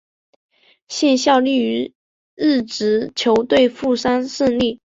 [0.87, 1.93] 现效力于
[2.33, 4.79] 日职球队富山胜利。